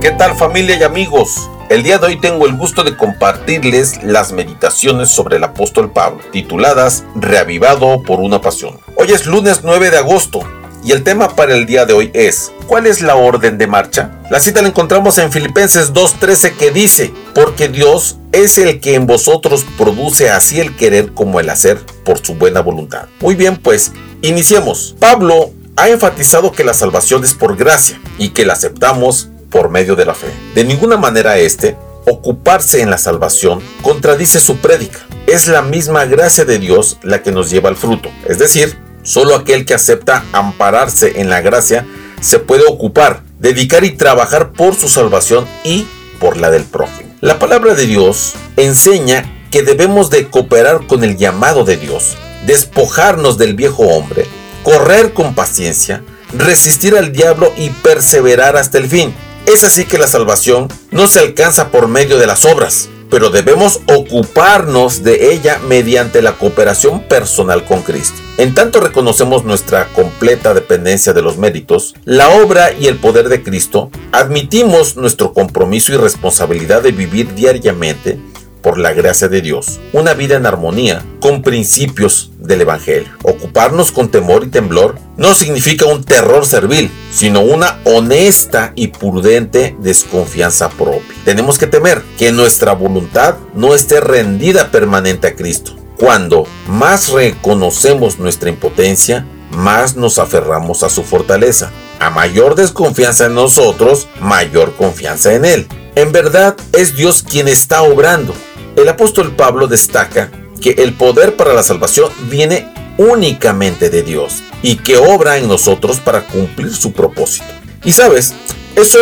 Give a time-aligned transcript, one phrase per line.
[0.00, 1.50] ¿Qué tal familia y amigos?
[1.68, 6.20] El día de hoy tengo el gusto de compartirles las meditaciones sobre el apóstol Pablo,
[6.32, 8.78] tituladas Reavivado por una pasión.
[8.96, 10.40] Hoy es lunes 9 de agosto
[10.82, 14.10] y el tema para el día de hoy es ¿Cuál es la orden de marcha?
[14.30, 19.06] La cita la encontramos en Filipenses 2.13 que dice, porque Dios es el que en
[19.06, 23.08] vosotros produce así el querer como el hacer por su buena voluntad.
[23.20, 24.96] Muy bien, pues iniciemos.
[24.98, 29.96] Pablo ha enfatizado que la salvación es por gracia y que la aceptamos por medio
[29.96, 30.28] de la fe.
[30.54, 35.00] De ninguna manera este, ocuparse en la salvación, contradice su prédica.
[35.26, 38.10] Es la misma gracia de Dios la que nos lleva al fruto.
[38.26, 41.86] Es decir, solo aquel que acepta ampararse en la gracia
[42.20, 45.86] se puede ocupar, dedicar y trabajar por su salvación y
[46.18, 47.10] por la del prójimo.
[47.20, 53.36] La palabra de Dios enseña que debemos de cooperar con el llamado de Dios, despojarnos
[53.36, 54.26] del viejo hombre,
[54.62, 59.14] correr con paciencia, resistir al diablo y perseverar hasta el fin.
[59.46, 63.80] Es así que la salvación no se alcanza por medio de las obras, pero debemos
[63.86, 68.16] ocuparnos de ella mediante la cooperación personal con Cristo.
[68.38, 73.42] En tanto reconocemos nuestra completa dependencia de los méritos, la obra y el poder de
[73.42, 78.18] Cristo, admitimos nuestro compromiso y responsabilidad de vivir diariamente
[78.62, 83.10] por la gracia de Dios, una vida en armonía con principios del Evangelio.
[83.22, 89.76] Ocuparnos con temor y temblor no significa un terror servil, sino una honesta y prudente
[89.80, 91.14] desconfianza propia.
[91.24, 95.76] Tenemos que temer que nuestra voluntad no esté rendida permanente a Cristo.
[95.98, 101.70] Cuando más reconocemos nuestra impotencia, más nos aferramos a su fortaleza.
[101.98, 105.68] A mayor desconfianza en nosotros, mayor confianza en Él.
[105.96, 108.32] En verdad es Dios quien está obrando
[108.76, 114.76] el apóstol Pablo destaca que el poder para la salvación viene únicamente de Dios y
[114.76, 117.46] que obra en nosotros para cumplir su propósito.
[117.84, 118.34] Y sabes,
[118.76, 118.98] eso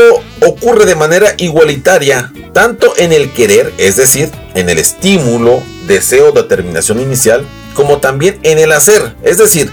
[0.47, 7.00] ocurre de manera igualitaria tanto en el querer, es decir, en el estímulo, deseo, determinación
[7.00, 9.71] inicial, como también en el hacer, es decir,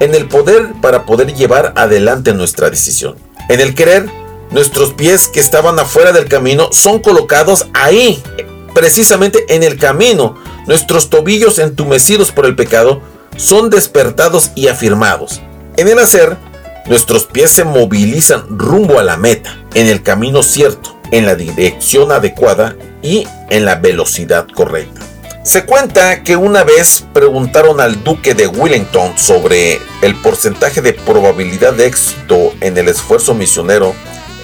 [0.00, 3.16] en el poder para poder llevar adelante nuestra decisión.
[3.48, 4.06] En el querer,
[4.50, 8.22] nuestros pies que estaban afuera del camino son colocados ahí,
[8.78, 10.36] precisamente en el camino,
[10.68, 13.02] nuestros tobillos entumecidos por el pecado
[13.36, 15.40] son despertados y afirmados.
[15.76, 16.36] En el hacer,
[16.86, 22.12] nuestros pies se movilizan rumbo a la meta, en el camino cierto, en la dirección
[22.12, 25.00] adecuada y en la velocidad correcta.
[25.42, 31.72] Se cuenta que una vez preguntaron al duque de Wellington sobre el porcentaje de probabilidad
[31.72, 33.92] de éxito en el esfuerzo misionero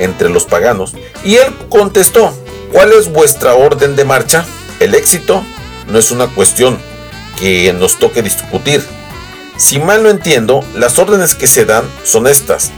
[0.01, 0.93] entre los paganos
[1.23, 2.35] y él contestó,
[2.75, 4.45] ¿Cuál es vuestra orden de marcha?
[4.81, 5.45] El éxito
[5.87, 6.77] no es una cuestión
[7.39, 8.85] que nos toque discutir.
[9.57, 12.73] Si mal no entiendo, las órdenes que se dan son estas.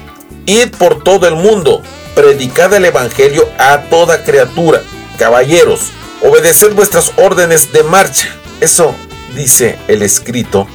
[0.45, 1.81] Id por todo el mundo,
[2.15, 4.83] predicad el Evangelio a toda criatura.
[5.19, 8.29] Caballeros, obedeced vuestras órdenes de marcha.
[8.61, 8.95] Eso
[9.35, 10.67] dice el escrito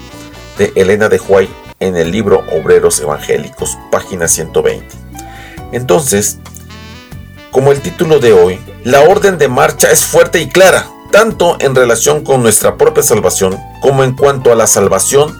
[0.57, 1.47] de Elena de Huay
[1.79, 4.83] en el libro Obreros Evangélicos, página 120.
[5.73, 6.39] Entonces,
[7.51, 11.75] como el título de hoy, la orden de marcha es fuerte y clara, tanto en
[11.75, 15.39] relación con nuestra propia salvación como en cuanto a la salvación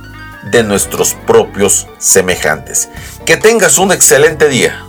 [0.52, 2.90] de nuestros propios semejantes.
[3.26, 4.84] Que tengas un excelente día.